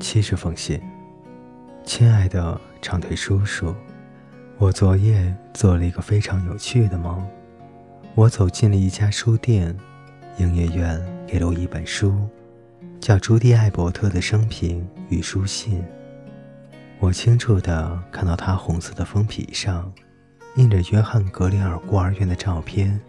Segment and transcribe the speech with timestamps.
[0.00, 0.80] 七十封信，
[1.84, 3.74] 亲爱的长腿叔叔，
[4.56, 7.26] 我昨夜做了一个非常有趣的梦。
[8.14, 9.76] 我走进了一家书店，
[10.38, 12.28] 营业员给了我一本书，
[13.00, 15.84] 叫朱迪·艾伯特的生平与书信。
[17.00, 19.92] 我清楚地看到他红色的封皮上
[20.56, 23.00] 印着约翰·格林尔孤儿院的照片，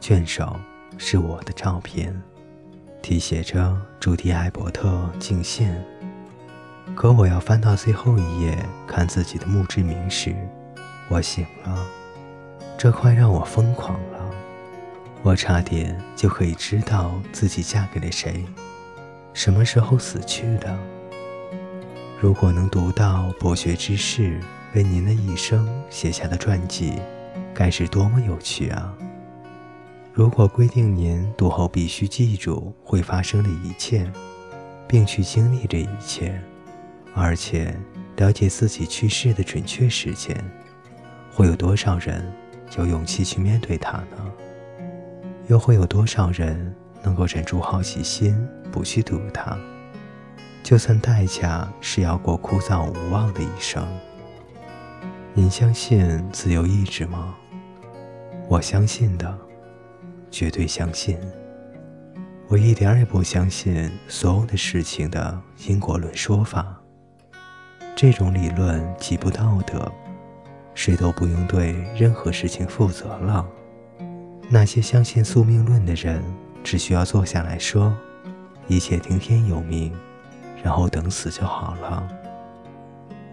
[0.00, 0.58] 卷首
[0.98, 2.20] 是我的照片，
[3.00, 5.82] 题写着“朱迪·艾伯特敬献”。
[6.94, 10.34] 可我要翻到最后一页看自己的墓志铭时，
[11.08, 11.86] 我醒了。
[12.76, 14.30] 这快让我疯狂了！
[15.22, 18.44] 我差点就可以知道自己嫁给了谁，
[19.32, 20.78] 什么时候死去的。
[22.18, 24.40] 如果能读到博学之士
[24.74, 27.00] 为您的一生写下的传记，
[27.54, 28.94] 该是多么有趣啊！
[30.12, 34.10] 如果规定您读后必须记住会发生的一切，
[34.86, 36.38] 并去经历这一切。
[37.14, 37.74] 而且
[38.16, 40.36] 了解自己去世的准确时间，
[41.32, 42.32] 会有多少人
[42.78, 44.32] 有勇气去面对它呢？
[45.48, 48.36] 又会有多少人能够忍住好奇心
[48.70, 49.58] 不去读它？
[50.62, 53.86] 就算代价是要过枯燥无望的一生。
[55.34, 57.34] 您相信自由意志吗？
[58.48, 59.38] 我相信的，
[60.30, 61.18] 绝对相信。
[62.48, 66.79] 我一点也不相信所有的事情的因果论说法。
[68.00, 69.92] 这种理论极不道德，
[70.72, 73.46] 谁都不用对任何事情负责了。
[74.48, 76.24] 那些相信宿命论的人，
[76.64, 77.94] 只需要坐下来说
[78.68, 79.92] ：“一切听天由命”，
[80.64, 82.08] 然后等死就好了。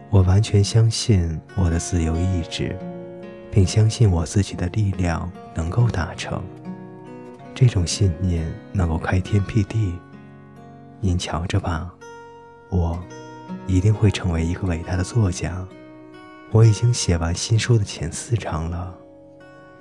[0.10, 2.78] 我完全相信我的自由意志，
[3.50, 6.44] 并相信我自己的力量能够达成。
[7.56, 9.98] 这种信念能够开天辟地。
[11.00, 11.90] 您瞧着吧，
[12.70, 13.02] 我。
[13.66, 15.66] 一定会成为一个伟大的作家。
[16.52, 18.94] 我已经写完新书的前四章了，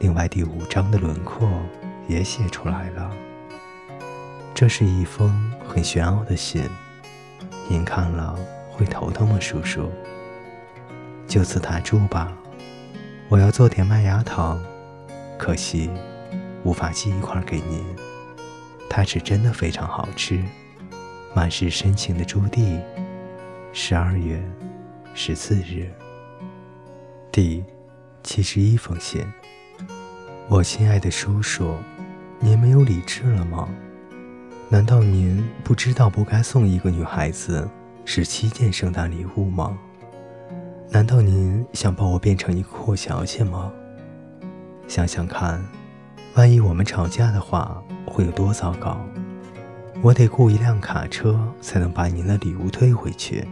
[0.01, 1.49] 另外第五章的轮廓
[2.09, 3.11] 也写出来了。
[4.55, 6.69] 这是一封很玄奥的信，
[7.69, 8.37] 您看了
[8.71, 9.91] 会头疼吗，叔叔？
[11.29, 12.33] 就此打住吧。
[13.29, 14.61] 我要做点麦芽糖，
[15.39, 15.91] 可惜
[16.65, 17.85] 无法寄一块给您。
[18.89, 20.43] 它是真的非常好吃。
[21.35, 22.81] 满是深情的朱棣。
[23.79, 24.43] 十二月
[25.13, 25.93] 十四日，
[27.31, 27.63] 第
[28.23, 29.23] 七十一封信。
[30.49, 31.75] 我亲爱的叔叔，
[32.41, 33.69] 您没有理智了吗？
[34.71, 37.69] 难道您不知道不该送一个女孩子
[38.07, 39.79] 十七件圣诞礼物吗？
[40.89, 43.71] 难道您想把我变成一个阔小姐吗？
[44.89, 45.63] 想想看，
[46.35, 48.99] 万一我们吵架的话，会有多糟糕？
[50.01, 53.47] 我得雇一辆卡车才能把您的礼物退回去。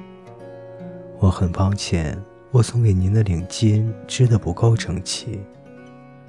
[1.19, 2.21] 我很抱歉，
[2.51, 5.41] 我送给您的领巾织得不够整齐，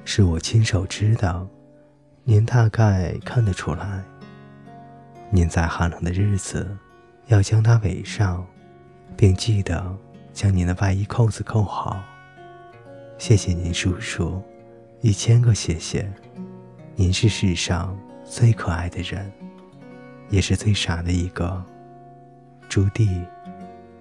[0.05, 1.47] 是我亲手织的，
[2.23, 4.03] 您大概看得出来。
[5.29, 6.77] 您在寒冷的日子
[7.27, 8.45] 要将它围上，
[9.17, 9.93] 并记得
[10.31, 12.01] 将您的外衣扣子扣好。
[13.17, 14.41] 谢谢您，叔叔，
[15.01, 16.09] 一千个谢谢。
[16.95, 19.29] 您是世上最可爱的人，
[20.29, 21.61] 也是最傻的一个，
[22.69, 23.25] 朱棣。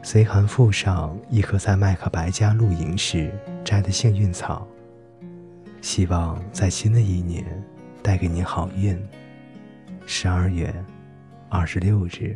[0.04, 3.32] 随函附上一颗在麦克白家露营时
[3.64, 4.68] 摘的幸运草，
[5.80, 7.42] 希望在新的一年
[8.02, 9.02] 带给您好运。
[10.04, 10.72] 十二月
[11.48, 12.34] 二十六日，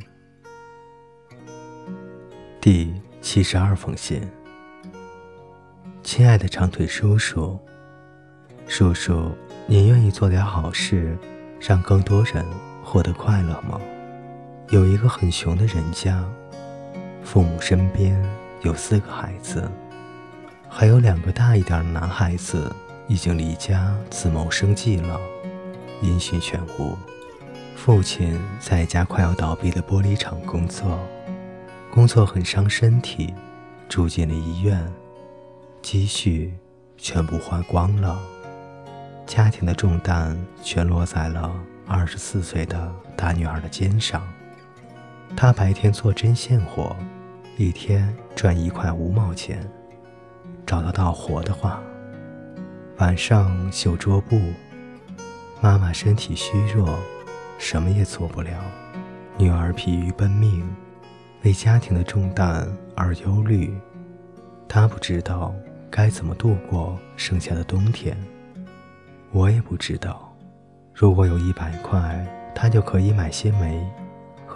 [2.58, 2.90] 第
[3.20, 4.22] 七十二封信。
[6.02, 7.60] 亲爱的长腿叔叔，
[8.66, 9.30] 叔叔，
[9.66, 11.18] 您愿意做点好事，
[11.60, 12.42] 让更多人
[12.82, 13.78] 获得快乐吗？
[14.70, 16.24] 有一个很穷的人家。
[17.30, 18.18] 父母身边
[18.62, 19.70] 有四个孩子，
[20.66, 22.74] 还有两个大一点的男孩子
[23.06, 25.20] 已经离家自谋生计了，
[26.00, 26.96] 音讯全无。
[27.76, 30.98] 父亲在一家快要倒闭的玻璃厂工作，
[31.92, 33.34] 工作很伤身体，
[33.90, 34.90] 住进了医院，
[35.82, 36.54] 积蓄
[36.96, 38.18] 全部花光了，
[39.26, 41.52] 家庭的重担全落在了
[41.86, 44.26] 二十四岁的大女儿的肩上。
[45.36, 46.96] 她白天做针线活。
[47.58, 49.68] 一天赚一块五毛钱，
[50.64, 51.82] 找得到活的话，
[52.98, 54.40] 晚上绣桌布。
[55.60, 56.96] 妈妈身体虚弱，
[57.58, 58.52] 什么也做不了。
[59.36, 60.64] 女儿疲于奔命，
[61.42, 62.64] 为家庭的重担
[62.94, 63.76] 而忧虑。
[64.68, 65.52] 她不知道
[65.90, 68.16] 该怎么度过剩下的冬天。
[69.32, 70.32] 我也不知道，
[70.94, 72.24] 如果有一百块，
[72.54, 73.84] 她就可以买些煤，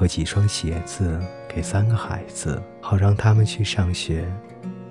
[0.02, 1.16] 和几双鞋子
[1.48, 4.26] 给三个孩子，好让他们去上学，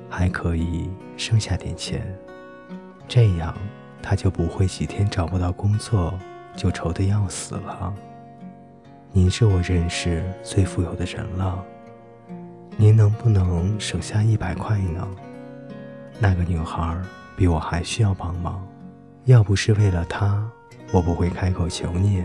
[0.09, 2.17] 还可以剩下点钱，
[3.09, 3.53] 这样
[4.01, 6.17] 他就不会几天找不到工作
[6.55, 7.93] 就愁得要死了。
[9.11, 11.61] 您是我认识最富有的人了，
[12.77, 15.05] 您能不能省下一百块呢？
[16.19, 16.97] 那个女孩
[17.35, 18.65] 比我还需要帮忙，
[19.25, 20.49] 要不是为了她，
[20.93, 22.23] 我不会开口求您。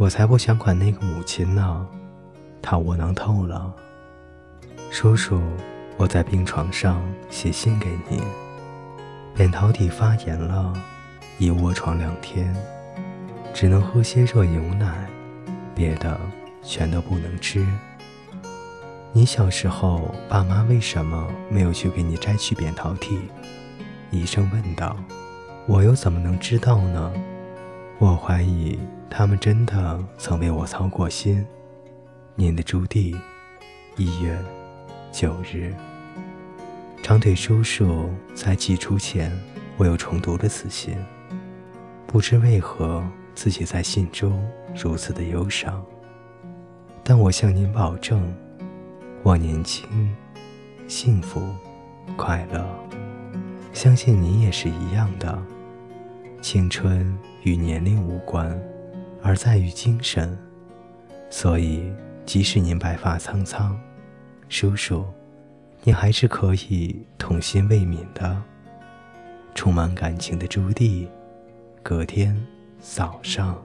[0.00, 1.86] 我才不想管那个母亲呢，
[2.62, 3.70] 她窝囊透了。
[4.90, 5.38] 叔叔，
[5.98, 8.22] 我在病床上写信给你，
[9.34, 10.72] 扁桃体发炎了，
[11.36, 12.50] 已卧床两天，
[13.52, 15.06] 只能喝些热牛奶，
[15.74, 16.18] 别的
[16.62, 17.66] 全都不能吃。
[19.12, 23.20] 你小时候，爸妈为什么没有去给你摘去扁桃体？
[24.10, 24.96] 医生问道。
[25.66, 27.12] 我又怎么能知道呢？
[28.00, 28.78] 我怀疑
[29.10, 31.44] 他们真的曾为我操过心。
[32.34, 33.14] 您的朱棣，
[33.98, 34.38] 一月
[35.12, 35.74] 九日。
[37.02, 39.30] 长腿叔叔在寄出前，
[39.76, 40.96] 我又重读了此信。
[42.06, 43.04] 不知为何，
[43.34, 44.42] 自己在信中
[44.74, 45.84] 如此的忧伤。
[47.04, 48.34] 但我向您保证。
[49.22, 49.86] 我年轻、
[50.88, 51.54] 幸福、
[52.16, 52.66] 快乐，
[53.74, 55.38] 相信你也是一样的。
[56.40, 58.58] 青春与年龄无关，
[59.22, 60.36] 而在于精神。
[61.28, 61.92] 所以，
[62.24, 63.78] 即使您白发苍苍，
[64.48, 65.04] 叔叔，
[65.84, 68.36] 你还是可以童心未泯的。
[69.54, 71.06] 充满感情的朱棣，
[71.82, 72.34] 隔天
[72.80, 73.60] 早上。